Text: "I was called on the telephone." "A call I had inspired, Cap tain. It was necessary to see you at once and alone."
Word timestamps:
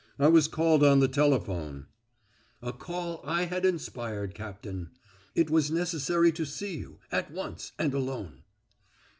"I 0.17 0.29
was 0.29 0.47
called 0.47 0.83
on 0.83 0.99
the 0.99 1.07
telephone." 1.07 1.85
"A 2.59 2.73
call 2.73 3.21
I 3.23 3.43
had 3.45 3.67
inspired, 3.67 4.33
Cap 4.33 4.63
tain. 4.63 4.89
It 5.35 5.51
was 5.51 5.69
necessary 5.69 6.31
to 6.31 6.43
see 6.43 6.75
you 6.77 6.97
at 7.11 7.29
once 7.29 7.73
and 7.77 7.93
alone." 7.93 8.41